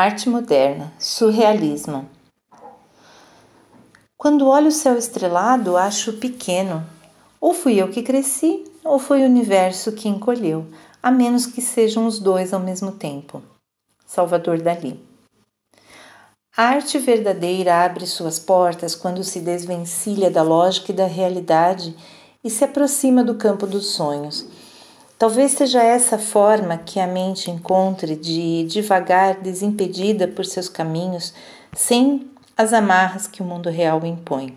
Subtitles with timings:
[0.00, 2.08] Arte moderna, surrealismo.
[4.16, 6.86] Quando olho o céu estrelado, acho pequeno.
[7.40, 10.68] Ou fui eu que cresci, ou foi o universo que encolheu,
[11.02, 13.42] a menos que sejam os dois ao mesmo tempo.
[14.06, 15.04] Salvador Dali.
[16.56, 21.92] A arte verdadeira abre suas portas quando se desvencilha da lógica e da realidade
[22.44, 24.46] e se aproxima do campo dos sonhos
[25.18, 31.34] Talvez seja essa forma que a mente encontre de divagar desimpedida por seus caminhos,
[31.74, 34.56] sem as amarras que o mundo real impõe.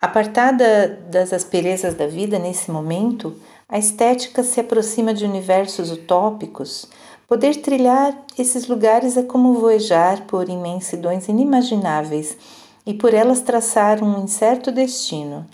[0.00, 3.36] Apartada das asperezas da vida nesse momento,
[3.68, 6.86] a estética se aproxima de universos utópicos.
[7.28, 12.38] Poder trilhar esses lugares é como voejar por imensidões inimagináveis
[12.86, 15.46] e por elas traçar um incerto destino.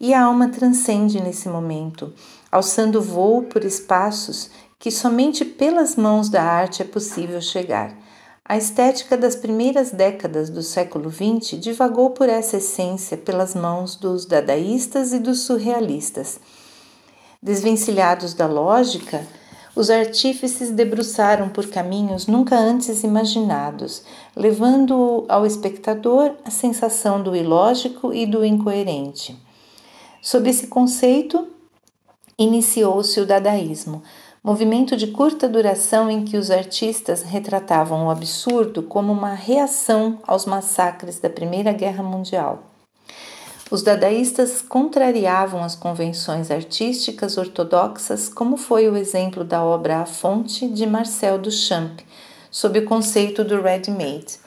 [0.00, 2.12] E a alma transcende nesse momento,
[2.54, 7.92] alçando voo por espaços que somente pelas mãos da arte é possível chegar.
[8.44, 14.24] A estética das primeiras décadas do século XX divagou por essa essência pelas mãos dos
[14.24, 16.38] dadaístas e dos surrealistas.
[17.42, 19.26] Desvencilhados da lógica,
[19.74, 24.04] os artífices debruçaram por caminhos nunca antes imaginados,
[24.36, 29.36] levando ao espectador a sensação do ilógico e do incoerente.
[30.22, 31.48] Sob esse conceito,
[32.38, 34.02] iniciou-se o dadaísmo,
[34.42, 40.44] movimento de curta duração em que os artistas retratavam o absurdo como uma reação aos
[40.44, 42.62] massacres da Primeira Guerra Mundial.
[43.70, 50.68] Os dadaístas contrariavam as convenções artísticas ortodoxas, como foi o exemplo da obra A Fonte
[50.68, 52.00] de Marcel Duchamp,
[52.50, 54.38] sob o conceito do ready-made.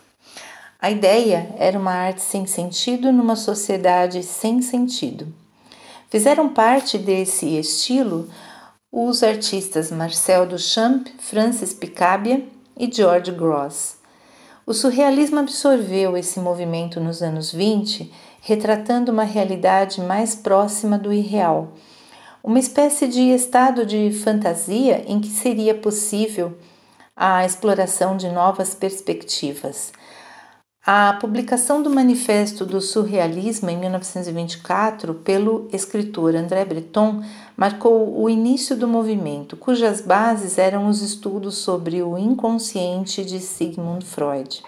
[0.79, 5.27] A ideia era uma arte sem sentido numa sociedade sem sentido.
[6.09, 8.29] Fizeram parte desse estilo
[8.89, 13.97] os artistas Marcel Duchamp, Francis Picabia e George Gross.
[14.65, 21.73] O surrealismo absorveu esse movimento nos anos 20, retratando uma realidade mais próxima do irreal,
[22.41, 26.57] uma espécie de estado de fantasia em que seria possível
[27.15, 29.91] a exploração de novas perspectivas.
[30.89, 37.21] A publicação do Manifesto do Surrealismo em 1924 pelo escritor André Breton
[37.57, 44.05] marcou o início do movimento, cujas bases eram os estudos sobre o inconsciente de Sigmund
[44.05, 44.63] Freud.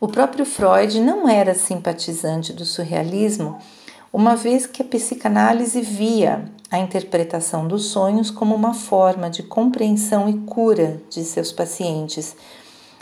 [0.00, 3.58] O próprio Freud não era simpatizante do surrealismo,
[4.10, 10.26] uma vez que a psicanálise via a interpretação dos sonhos como uma forma de compreensão
[10.30, 12.34] e cura de seus pacientes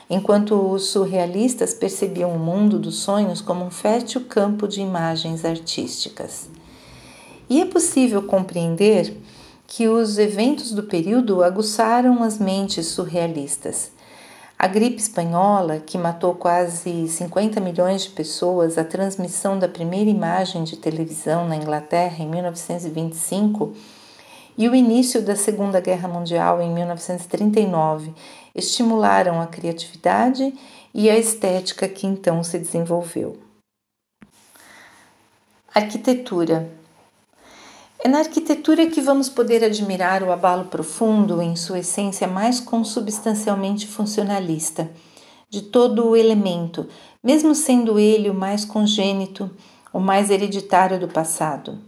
[0.09, 6.48] enquanto os surrealistas percebiam o mundo dos sonhos como um fértil campo de imagens artísticas.
[7.48, 9.16] E é possível compreender
[9.66, 13.91] que os eventos do período aguçaram as mentes surrealistas.
[14.59, 20.64] A gripe espanhola, que matou quase 50 milhões de pessoas, a transmissão da primeira imagem
[20.64, 23.75] de televisão na Inglaterra em 1925
[24.56, 28.12] e o início da Segunda Guerra Mundial em 1939
[28.54, 30.54] estimularam a criatividade
[30.92, 33.38] e a estética que então se desenvolveu.
[35.75, 36.70] Arquitetura.
[37.98, 43.88] É na arquitetura que vamos poder admirar o abalo profundo em sua essência mais consubstancialmente
[43.88, 44.91] funcionalista,
[45.50, 46.87] de todo o elemento,
[47.22, 49.50] mesmo sendo ele o mais congênito,
[49.93, 51.78] o mais hereditário do passado.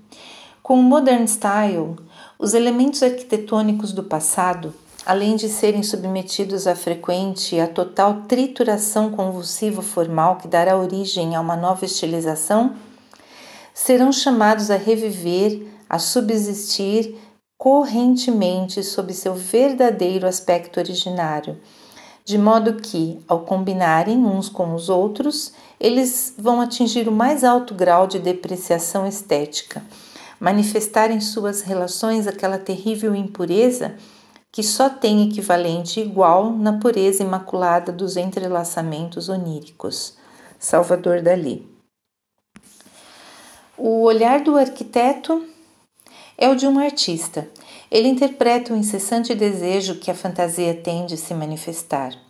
[0.66, 1.94] Com o Modern Style,
[2.36, 4.74] os elementos arquitetônicos do passado
[5.06, 11.36] além de serem submetidos à frequente e à total trituração convulsiva formal que dará origem
[11.36, 12.74] a uma nova estilização,
[13.72, 17.16] serão chamados a reviver, a subsistir
[17.56, 21.56] correntemente sob seu verdadeiro aspecto originário,
[22.24, 27.72] de modo que, ao combinarem uns com os outros, eles vão atingir o mais alto
[27.72, 29.80] grau de depreciação estética,
[30.40, 33.96] manifestar em suas relações aquela terrível impureza
[34.52, 40.16] que só tem equivalente igual na pureza imaculada dos entrelaçamentos oníricos.
[40.58, 41.68] Salvador Dali.
[43.76, 45.44] O olhar do arquiteto
[46.38, 47.46] é o de um artista.
[47.90, 52.25] Ele interpreta o incessante desejo que a fantasia tem de se manifestar.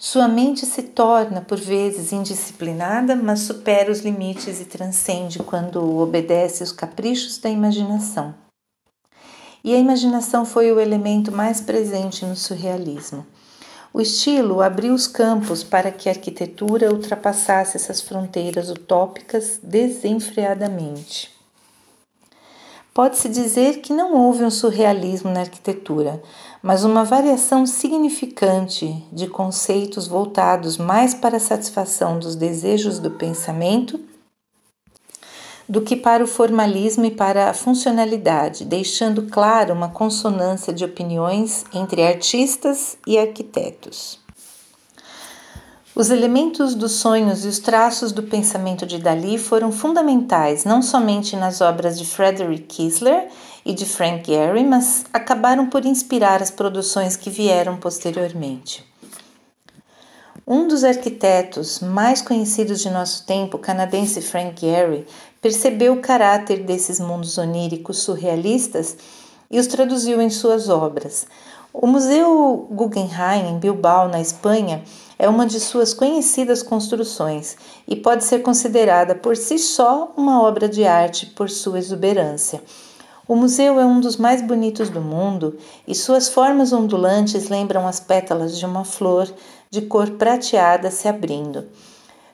[0.00, 6.64] Sua mente se torna, por vezes, indisciplinada, mas supera os limites e transcende quando obedece
[6.64, 8.34] os caprichos da imaginação
[9.62, 13.26] e a imaginação foi o elemento mais presente no surrealismo.
[13.92, 21.38] O estilo abriu os campos para que a arquitetura ultrapassasse essas fronteiras utópicas desenfreadamente.
[22.92, 26.20] pode-se dizer que não houve um surrealismo na arquitetura,
[26.62, 34.00] mas uma variação significante de conceitos voltados mais para a satisfação dos desejos do pensamento
[35.68, 41.64] do que para o formalismo e para a funcionalidade, deixando claro uma consonância de opiniões
[41.72, 44.18] entre artistas e arquitetos.
[45.94, 51.36] Os elementos dos sonhos e os traços do pensamento de Dali foram fundamentais não somente
[51.36, 53.28] nas obras de Frederick Kiesler
[53.64, 58.88] e de Frank Gehry, mas acabaram por inspirar as produções que vieram posteriormente.
[60.46, 65.06] Um dos arquitetos mais conhecidos de nosso tempo, o canadense Frank Gehry,
[65.40, 68.96] percebeu o caráter desses mundos oníricos surrealistas
[69.50, 71.26] e os traduziu em suas obras.
[71.72, 74.82] O Museu Guggenheim, em Bilbao, na Espanha,
[75.16, 80.68] é uma de suas conhecidas construções e pode ser considerada por si só uma obra
[80.68, 82.60] de arte por sua exuberância.
[83.30, 85.56] O museu é um dos mais bonitos do mundo
[85.86, 89.32] e suas formas ondulantes lembram as pétalas de uma flor
[89.70, 91.68] de cor prateada se abrindo.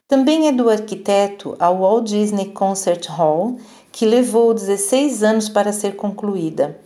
[0.08, 3.58] Também é do arquiteto a Walt Disney Concert Hall,
[3.92, 6.80] que levou 16 anos para ser concluída.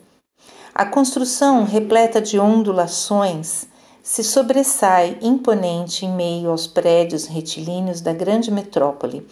[0.75, 3.69] A construção, repleta de ondulações,
[4.03, 9.25] se sobressai imponente em meio aos prédios retilíneos da grande metrópole.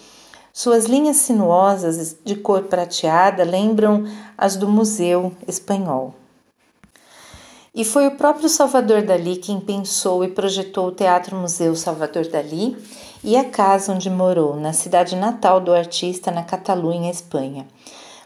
[0.60, 4.04] Suas linhas sinuosas de cor prateada lembram
[4.36, 6.12] as do Museu Espanhol.
[7.72, 12.76] E foi o próprio Salvador Dali quem pensou e projetou o Teatro Museu Salvador Dali
[13.22, 17.64] e a casa onde morou, na cidade natal do artista, na Catalunha, Espanha.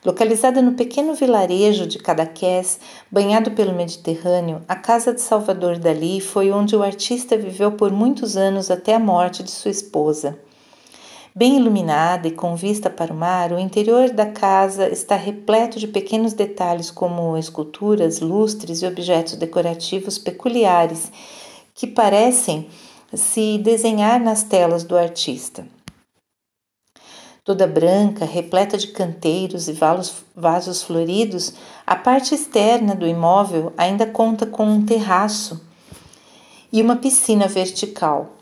[0.02, 2.80] Localizada no pequeno vilarejo de Cadaqués,
[3.10, 8.38] banhado pelo Mediterrâneo, a casa de Salvador Dali foi onde o artista viveu por muitos
[8.38, 10.38] anos até a morte de sua esposa.
[11.34, 15.88] Bem iluminada e com vista para o mar, o interior da casa está repleto de
[15.88, 21.10] pequenos detalhes como esculturas, lustres e objetos decorativos peculiares
[21.74, 22.68] que parecem
[23.14, 25.66] se desenhar nas telas do artista
[27.44, 29.76] toda branca, repleta de canteiros e
[30.34, 31.52] vasos floridos,
[31.86, 35.60] a parte externa do imóvel ainda conta com um terraço
[36.72, 38.36] e uma piscina vertical.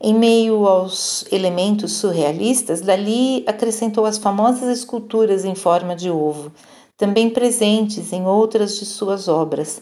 [0.00, 6.52] Em meio aos elementos surrealistas, Dali acrescentou as famosas esculturas em forma de ovo,
[6.96, 9.80] também presentes em outras de suas obras,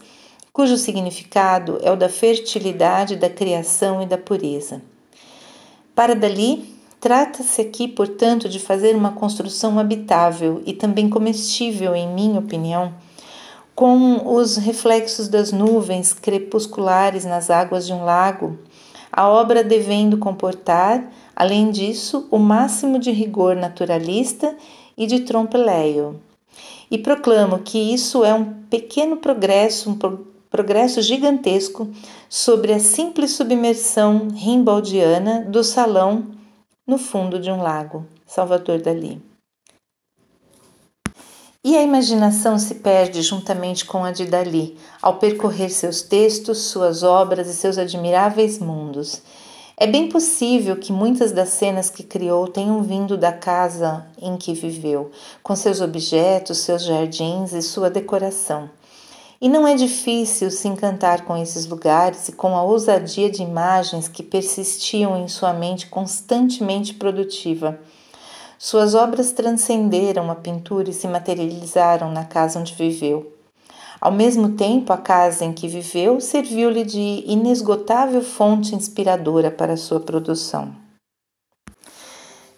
[0.52, 4.80] cujo significado é o da fertilidade, da criação e da pureza.
[5.94, 6.74] Para Dali,
[7.04, 12.94] Trata-se aqui, portanto, de fazer uma construção habitável e também comestível, em minha opinião,
[13.74, 18.58] com os reflexos das nuvens crepusculares nas águas de um lago,
[19.16, 24.56] a obra devendo comportar, além disso, o máximo de rigor naturalista
[24.98, 26.20] e de trompeleio.
[26.90, 31.88] E proclamo que isso é um pequeno progresso, um pro progresso gigantesco
[32.28, 36.26] sobre a simples submersão rimbaldiana do salão
[36.86, 39.33] no fundo de um lago, Salvador Dali.
[41.66, 47.02] E a imaginação se perde juntamente com a de Dali ao percorrer seus textos, suas
[47.02, 49.22] obras e seus admiráveis mundos.
[49.74, 54.52] É bem possível que muitas das cenas que criou tenham vindo da casa em que
[54.52, 55.10] viveu,
[55.42, 58.68] com seus objetos, seus jardins e sua decoração.
[59.40, 64.06] E não é difícil se encantar com esses lugares e com a ousadia de imagens
[64.06, 67.80] que persistiam em sua mente constantemente produtiva.
[68.66, 73.30] Suas obras transcenderam a pintura e se materializaram na casa onde viveu.
[74.00, 80.00] Ao mesmo tempo, a casa em que viveu serviu-lhe de inesgotável fonte inspiradora para sua
[80.00, 80.74] produção.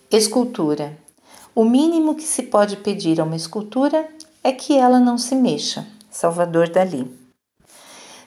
[0.08, 0.96] Escultura.
[1.52, 4.08] O mínimo que se pode pedir a uma escultura
[4.44, 5.84] é que ela não se mexa.
[6.08, 7.12] Salvador Dali.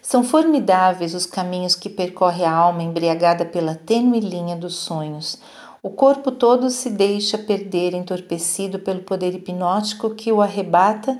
[0.01, 5.39] São formidáveis os caminhos que percorre a alma embriagada pela tênue linha dos sonhos.
[5.81, 11.17] O corpo todo se deixa perder entorpecido pelo poder hipnótico que o arrebata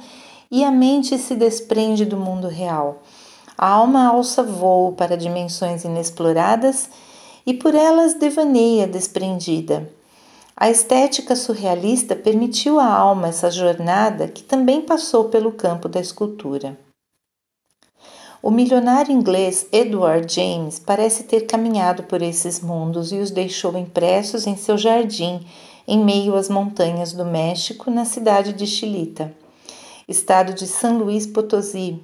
[0.52, 3.02] e a mente se desprende do mundo real.
[3.58, 6.90] A alma alça voo para dimensões inexploradas
[7.46, 9.90] e por elas devaneia desprendida.
[10.56, 16.78] A estética surrealista permitiu à alma essa jornada que também passou pelo campo da escultura.
[18.42, 24.48] O milionário inglês Edward James parece ter caminhado por esses mundos e os deixou impressos
[24.48, 25.46] em seu jardim,
[25.86, 29.34] em meio às montanhas do México, na cidade de Chilita,
[30.08, 32.02] estado de São Luís Potosí.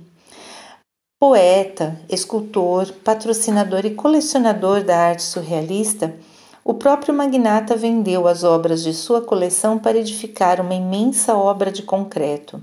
[1.17, 6.13] Poeta, escultor, patrocinador e colecionador da arte surrealista,
[6.65, 11.83] o próprio magnata vendeu as obras de sua coleção para edificar uma imensa obra de
[11.83, 12.61] concreto.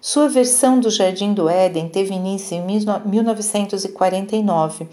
[0.00, 4.88] Sua versão do Jardim do Éden teve início em 1949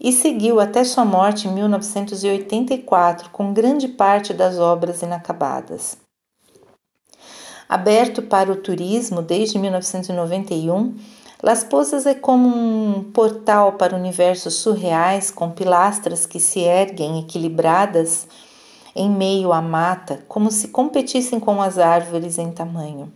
[0.00, 5.96] e seguiu até sua morte em 1984, com grande parte das obras inacabadas.
[7.68, 10.96] Aberto para o turismo desde 1991,
[11.40, 18.26] Las Posas é como um portal para universos surreais com pilastras que se erguem equilibradas
[18.96, 23.12] em meio à mata, como se competissem com as árvores em tamanho.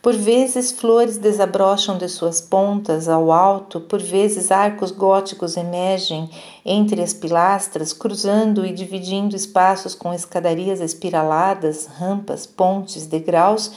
[0.00, 6.30] Por vezes flores desabrocham de suas pontas ao alto, por vezes arcos góticos emergem
[6.64, 13.72] entre as pilastras, cruzando e dividindo espaços com escadarias espiraladas, rampas, pontes, degraus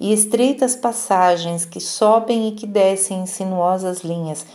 [0.00, 4.46] e estreitas passagens que sobem e que descem em sinuosas linhas,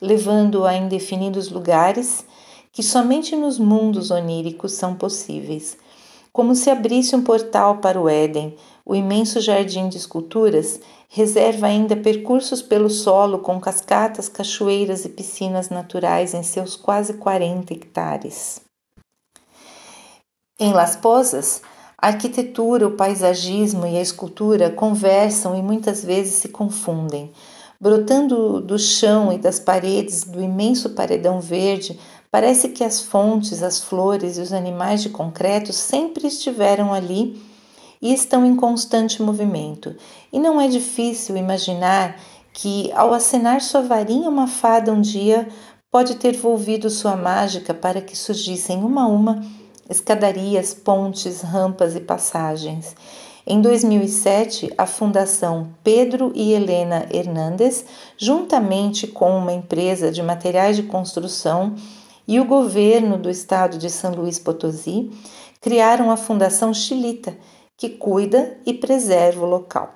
[0.00, 2.24] levando a indefinidos lugares
[2.72, 5.76] que somente nos mundos oníricos são possíveis.
[6.32, 11.96] Como se abrisse um portal para o Éden, o imenso jardim de esculturas reserva ainda
[11.96, 18.60] percursos pelo solo com cascatas, cachoeiras e piscinas naturais em seus quase 40 hectares.
[20.58, 21.62] Em Las Posas,
[21.98, 27.30] a arquitetura, o paisagismo e a escultura conversam e muitas vezes se confundem.
[27.80, 31.98] Brotando do chão e das paredes do imenso paredão verde
[32.32, 37.38] Parece que as fontes, as flores e os animais de concreto sempre estiveram ali
[38.02, 39.94] e estão em constante movimento.
[40.32, 42.20] E não é difícil imaginar
[42.52, 45.48] que, ao acenar sua varinha, uma fada um dia
[45.90, 49.40] pode ter volvido sua mágica para que surgissem uma a uma
[49.88, 52.96] escadarias, pontes, rampas e passagens.
[53.46, 57.84] Em 2007, a Fundação Pedro e Helena Hernandes,
[58.16, 61.74] juntamente com uma empresa de materiais de construção,
[62.26, 65.10] e o governo do estado de São Luís Potosí
[65.60, 67.36] criaram a Fundação Chilita,
[67.82, 69.92] que cuida e preserva o local.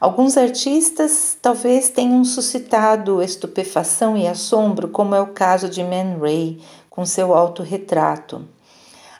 [0.00, 6.60] Alguns artistas talvez tenham suscitado estupefação e assombro, como é o caso de Man Ray,
[6.88, 8.44] com seu autorretrato.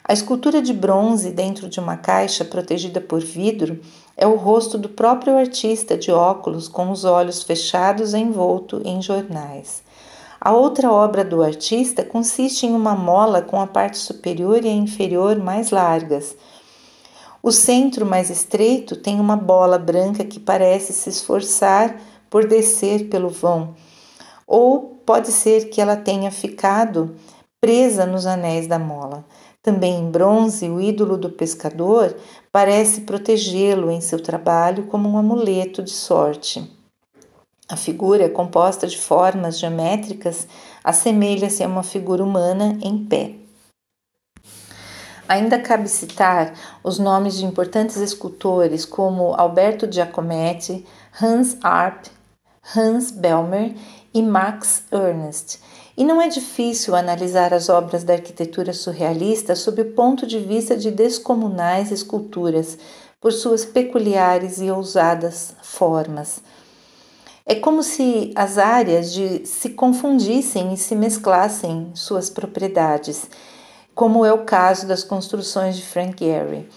[0.03, 3.79] A escultura de bronze dentro de uma caixa protegida por vidro
[4.17, 9.81] é o rosto do próprio artista de óculos com os olhos fechados envolto em jornais.
[10.41, 14.73] A outra obra do artista consiste em uma mola com a parte superior e a
[14.73, 16.35] inferior mais largas.
[17.43, 23.29] O centro mais estreito tem uma bola branca que parece se esforçar por descer pelo
[23.29, 23.73] vão,
[24.45, 27.15] ou pode ser que ela tenha ficado
[27.59, 29.25] presa nos anéis da mola.
[29.61, 32.15] Também em bronze, o ídolo do pescador
[32.51, 36.69] parece protegê-lo em seu trabalho como um amuleto de sorte.
[37.67, 40.47] A figura, composta de formas geométricas,
[40.83, 43.40] assemelha-se a uma figura humana em pé.
[45.31, 50.85] Ainda cabe citar os nomes de importantes escultores como Alberto Giacometti,
[51.21, 52.07] Hans Arp,
[52.75, 53.73] Hans Belmer
[54.13, 55.59] e Max Ernst.
[55.95, 60.75] E não é difícil analisar as obras da arquitetura surrealista sob o ponto de vista
[60.75, 62.77] de descomunais esculturas,
[63.21, 66.41] por suas peculiares e ousadas formas.
[67.45, 73.29] É como se as áreas de, se confundissem e se mesclassem suas propriedades,
[73.93, 76.67] como é o caso das construções de Frank Gehry.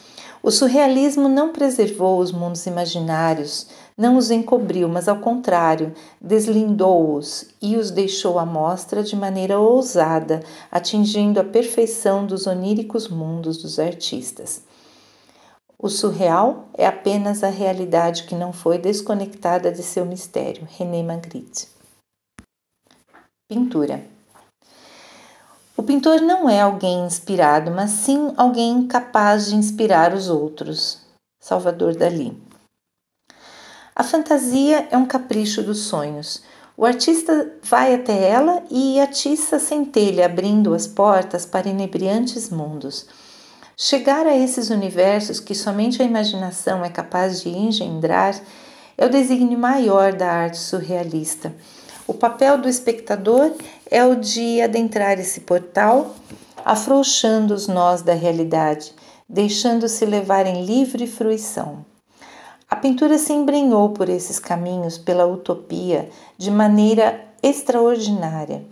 [0.43, 3.67] O surrealismo não preservou os mundos imaginários,
[3.97, 10.43] não os encobriu, mas ao contrário, deslindou-os e os deixou à mostra de maneira ousada,
[10.71, 14.63] atingindo a perfeição dos oníricos mundos dos artistas.
[15.79, 20.69] O surreal é apenas a realidade que não foi desconectada de seu mistério.
[20.79, 21.69] René Magritte.
[23.49, 24.14] Pintura.
[25.77, 30.99] O pintor não é alguém inspirado, mas sim alguém capaz de inspirar os outros.
[31.41, 32.41] Salvador Dali.
[33.95, 36.43] A fantasia é um capricho dos sonhos.
[36.77, 43.07] O artista vai até ela e atiça centelha, abrindo as portas para inebriantes mundos.
[43.77, 48.41] Chegar a esses universos que somente a imaginação é capaz de engendrar
[48.97, 51.53] é o desígnio maior da arte surrealista.
[52.07, 53.53] O papel do espectador
[53.91, 56.15] é o de adentrar esse portal,
[56.63, 58.93] afrouxando os nós da realidade,
[59.27, 61.85] deixando-se levar em livre fruição.
[62.69, 68.65] A pintura se embrenhou por esses caminhos pela utopia de maneira extraordinária.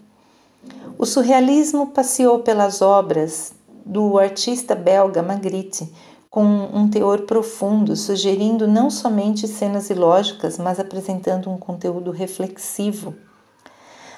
[0.99, 5.91] O surrealismo passeou pelas obras do artista belga Magritte,
[6.33, 13.15] com um teor profundo, sugerindo não somente cenas ilógicas, mas apresentando um conteúdo reflexivo.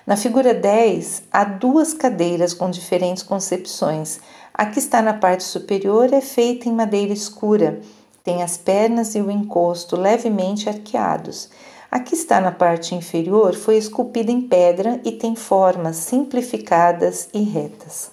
[0.07, 4.21] Na figura 10, há duas cadeiras com diferentes concepções.
[4.55, 7.81] A que está na parte superior é feita em madeira escura,
[8.23, 11.51] tem as pernas e o encosto levemente arqueados.
[11.91, 17.43] A que está na parte inferior foi esculpida em pedra e tem formas simplificadas e
[17.43, 18.13] retas.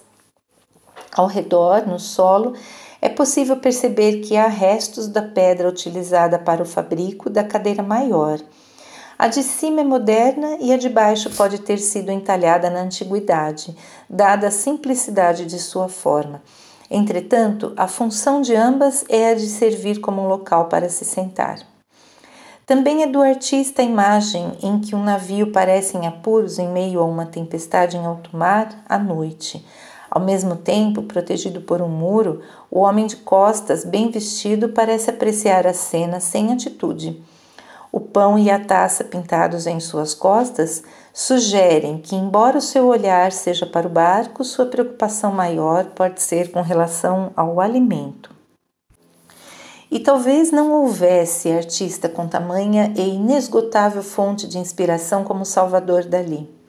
[1.14, 2.54] Ao redor, no solo,
[3.02, 8.38] é possível perceber que há restos da pedra utilizada para o fabrico da cadeira maior.
[9.18, 13.76] A de cima é moderna e a de baixo pode ter sido entalhada na antiguidade,
[14.08, 16.40] dada a simplicidade de sua forma.
[16.88, 21.58] Entretanto, a função de ambas é a de servir como um local para se sentar.
[22.64, 27.00] Também é do artista a imagem em que um navio parece em apuros em meio
[27.00, 29.64] a uma tempestade em alto mar à noite.
[30.14, 35.66] Ao mesmo tempo, protegido por um muro, o homem de costas, bem vestido, parece apreciar
[35.66, 37.24] a cena sem atitude.
[37.90, 40.82] O pão e a taça pintados em suas costas
[41.14, 46.52] sugerem que, embora o seu olhar seja para o barco, sua preocupação maior pode ser
[46.52, 48.34] com relação ao alimento.
[49.90, 56.61] E talvez não houvesse artista com tamanha e inesgotável fonte de inspiração como Salvador Dali.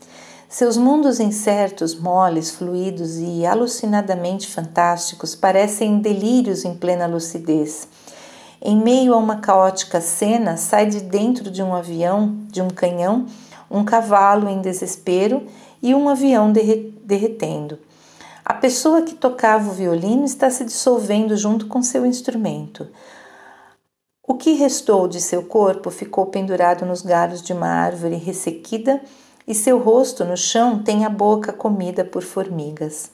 [0.54, 7.88] Seus mundos incertos, moles, fluidos e alucinadamente fantásticos parecem delírios em plena lucidez.
[8.62, 13.26] Em meio a uma caótica cena, sai de dentro de um avião, de um canhão,
[13.68, 15.42] um cavalo em desespero
[15.82, 17.80] e um avião derretendo.
[18.46, 22.88] A pessoa que tocava o violino está se dissolvendo junto com seu instrumento.
[24.22, 29.02] O que restou de seu corpo ficou pendurado nos galhos de uma árvore ressequida
[29.48, 33.12] e seu rosto no chão tem a boca comida por formigas.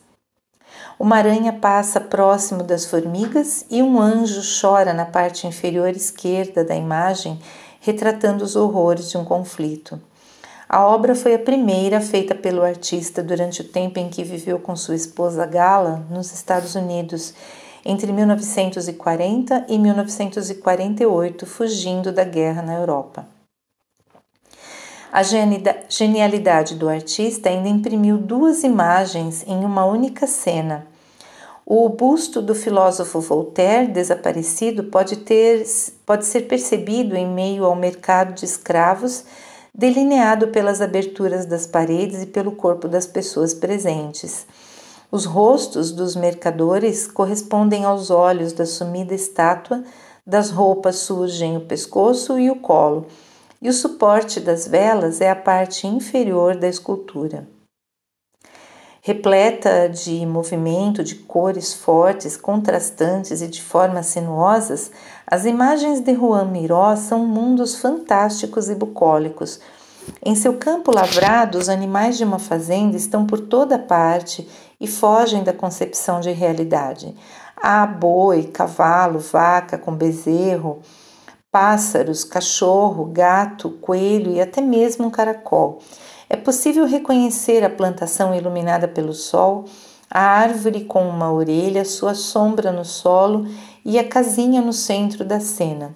[0.99, 6.75] Uma aranha passa próximo das formigas e um anjo chora na parte inferior esquerda da
[6.75, 7.39] imagem,
[7.79, 9.99] retratando os horrores de um conflito.
[10.67, 14.75] A obra foi a primeira feita pelo artista durante o tempo em que viveu com
[14.75, 17.33] sua esposa Gala nos Estados Unidos,
[17.83, 23.38] entre 1940 e 1948, fugindo da guerra na Europa.
[25.11, 30.85] A genialidade do artista ainda imprimiu duas imagens em uma única cena.
[31.65, 35.65] O busto do filósofo Voltaire, desaparecido, pode, ter,
[36.05, 39.25] pode ser percebido em meio ao mercado de escravos
[39.73, 44.45] delineado pelas aberturas das paredes e pelo corpo das pessoas presentes.
[45.11, 49.83] Os rostos dos mercadores correspondem aos olhos da sumida estátua,
[50.25, 53.07] das roupas surgem o pescoço e o colo,
[53.61, 57.47] e o suporte das velas é a parte inferior da escultura.
[59.01, 64.91] Repleta de movimento, de cores fortes, contrastantes e de formas sinuosas,
[65.25, 69.59] as imagens de Juan Miró são mundos fantásticos e bucólicos.
[70.23, 74.47] Em seu campo lavrado, os animais de uma fazenda estão por toda parte
[74.79, 77.15] e fogem da concepção de realidade.
[77.55, 80.81] Há boi, cavalo, vaca com bezerro,
[81.51, 85.79] pássaros, cachorro, gato, coelho e até mesmo um caracol.
[86.29, 89.65] É possível reconhecer a plantação iluminada pelo sol,
[90.11, 93.47] a árvore com uma orelha, sua sombra no solo
[93.83, 95.95] e a casinha no centro da cena.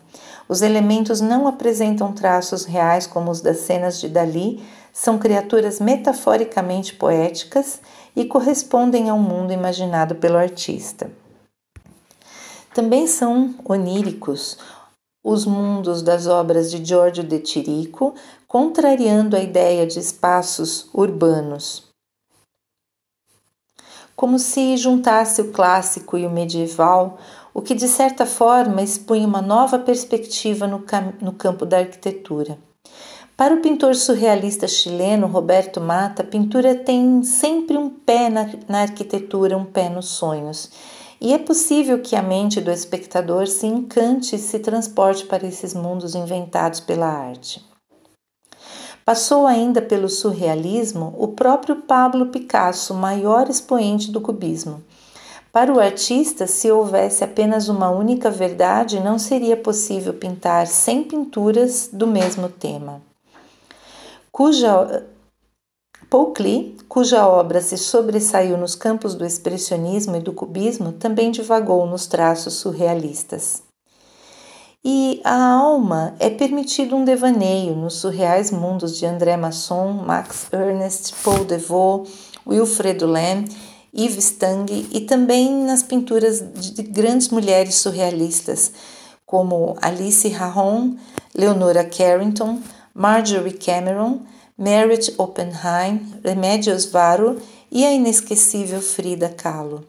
[0.49, 6.93] Os elementos não apresentam traços reais como os das cenas de Dali, são criaturas metaforicamente
[6.93, 7.79] poéticas
[8.15, 11.09] e correspondem ao mundo imaginado pelo artista.
[12.73, 14.57] Também são oníricos
[15.23, 18.13] os mundos das obras de Giorgio de Chirico,
[18.47, 21.93] contrariando a ideia de espaços urbanos
[24.15, 27.17] como se juntasse o clássico e o medieval,
[27.53, 30.83] o que de certa forma expunha uma nova perspectiva no,
[31.21, 32.57] no campo da arquitetura.
[33.36, 38.81] Para o pintor surrealista chileno Roberto Mata, a pintura tem sempre um pé na, na
[38.83, 40.69] arquitetura, um pé nos sonhos.
[41.23, 45.73] E é possível que a mente do espectador se encante e se transporte para esses
[45.73, 47.65] mundos inventados pela arte.
[49.05, 54.83] Passou ainda pelo surrealismo o próprio Pablo Picasso, maior expoente do cubismo.
[55.49, 61.89] Para o artista, se houvesse apenas uma única verdade, não seria possível pintar 100 pinturas
[61.93, 63.01] do mesmo tema.
[64.29, 65.05] Cuja
[66.13, 71.88] Paul Klee, cuja obra se sobressaiu nos campos do expressionismo e do cubismo, também divagou
[71.88, 73.63] nos traços surrealistas.
[74.86, 81.15] E a alma é permitido um devaneio nos surreais mundos de André Masson, Max Ernst,
[81.23, 82.08] Paul Devaux,
[82.45, 83.45] Wilfredo Lem,
[83.91, 88.71] Yves Stang e também nas pinturas de grandes mulheres surrealistas
[89.26, 90.95] como Alice Rahon,
[91.34, 92.62] Leonora Carrington,
[92.93, 94.19] Marjorie Cameron,
[94.57, 99.83] Merritt Oppenheim, Remedios Varo e a inesquecível Frida Kahlo.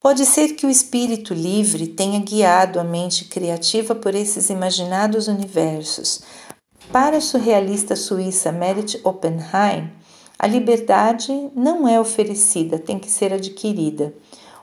[0.00, 6.22] Pode ser que o espírito livre tenha guiado a mente criativa por esses imaginados universos.
[6.90, 9.92] Para a surrealista suíça Merit Oppenheim,
[10.38, 14.14] a liberdade não é oferecida, tem que ser adquirida.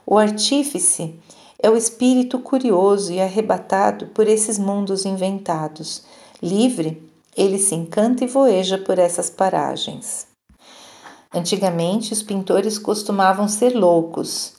[0.05, 1.15] O artífice
[1.61, 6.03] é o espírito curioso e arrebatado por esses mundos inventados.
[6.41, 10.27] Livre, ele se encanta e voeja por essas paragens.
[11.33, 14.53] Antigamente, os pintores costumavam ser loucos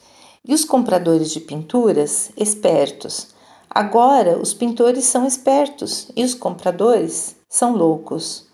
[0.47, 3.35] e os compradores de pinturas, espertos.
[3.69, 8.49] Agora, os pintores são espertos e os compradores são loucos.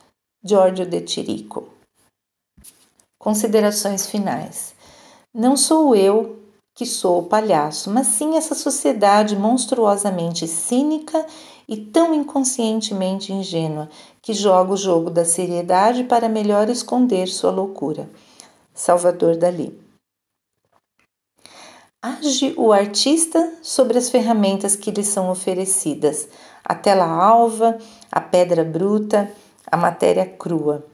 [0.44, 1.68] Giorgio de Chirico.
[3.18, 4.74] Considerações finais.
[5.34, 6.38] Não sou eu
[6.76, 11.24] que sou o palhaço, mas sim essa sociedade monstruosamente cínica
[11.66, 13.88] e tão inconscientemente ingênua
[14.20, 18.10] que joga o jogo da seriedade para melhor esconder sua loucura.
[18.74, 19.80] Salvador Dali.
[22.02, 26.28] Age o artista sobre as ferramentas que lhe são oferecidas:
[26.62, 27.78] a tela alva,
[28.12, 29.32] a pedra bruta,
[29.66, 30.84] a matéria crua.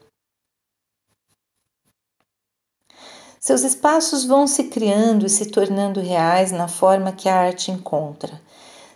[3.45, 8.41] Seus espaços vão se criando e se tornando reais na forma que a arte encontra.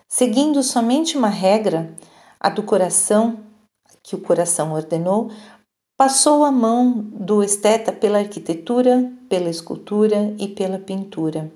[0.08, 1.92] Seguindo somente uma regra,
[2.38, 3.40] a do coração,
[4.04, 5.32] que o coração ordenou,
[5.96, 11.50] passou a mão do esteta pela arquitetura, pela escultura e pela pintura.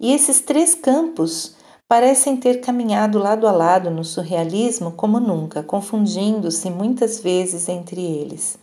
[0.00, 1.54] E esses três campos
[1.88, 8.58] parecem ter caminhado lado a lado no surrealismo como nunca, confundindo-se muitas vezes entre eles.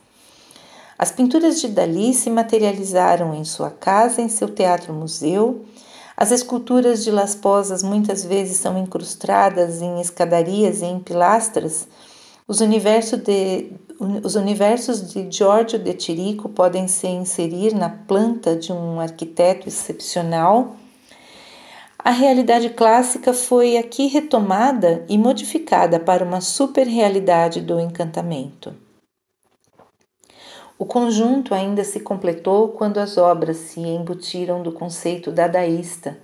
[0.97, 5.63] As pinturas de Dali se materializaram em sua casa, em seu teatro-museu.
[6.15, 11.88] As esculturas de Las Posas muitas vezes são incrustadas em escadarias e em pilastras.
[12.47, 13.71] Os universos de,
[14.23, 20.75] os universos de Giorgio de Chirico podem se inserir na planta de um arquiteto excepcional
[22.07, 28.73] a realidade clássica foi aqui retomada e modificada para uma superrealidade do encantamento.
[30.79, 36.17] O conjunto ainda se completou quando as obras se embutiram do conceito dadaísta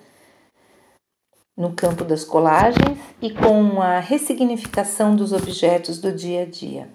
[1.57, 6.89] no campo das colagens e com a ressignificação dos objetos do dia a dia.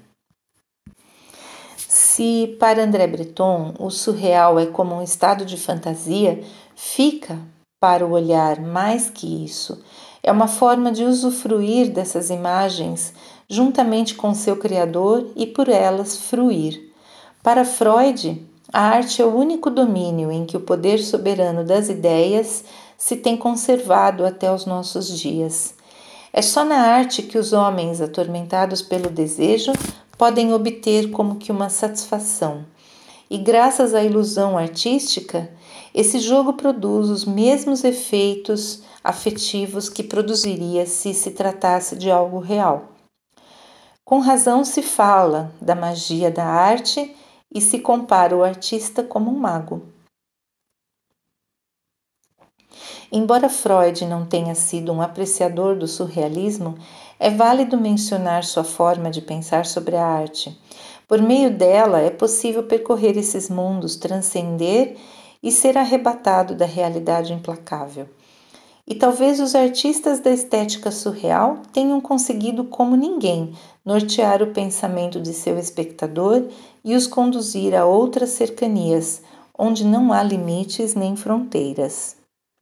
[1.77, 6.43] Se para André Breton o surreal é como um estado de fantasia,
[6.75, 7.39] fica
[7.81, 9.83] para o olhar mais que isso.
[10.23, 13.15] É uma forma de usufruir dessas imagens
[13.49, 16.88] juntamente com seu Criador e por elas fruir.
[17.49, 22.63] Para Freud, a arte é o único domínio em que o poder soberano das ideias
[22.99, 25.75] se tem conservado até os nossos dias.
[26.31, 29.73] É só na arte que os homens atormentados pelo desejo
[30.19, 32.67] podem obter como que uma satisfação.
[33.31, 35.51] E graças à ilusão artística,
[35.95, 42.91] esse jogo produz os mesmos efeitos afetivos que produziria se se tratasse de algo real.
[44.05, 47.17] Com razão se fala da magia da arte
[47.53, 49.83] e se compara o artista como um mago.
[53.11, 56.77] Embora Freud não tenha sido um apreciador do surrealismo,
[57.19, 60.57] é válido mencionar sua forma de pensar sobre a arte.
[61.07, 64.97] Por meio dela é possível percorrer esses mundos, transcender
[65.43, 68.07] e ser arrebatado da realidade implacável.
[68.87, 73.53] E talvez os artistas da estética surreal tenham conseguido, como ninguém,
[73.85, 76.47] nortear o pensamento de seu espectador
[76.89, 79.21] e os conduzir a outras cercanias,
[79.59, 82.17] onde não há limites nem fronteiras.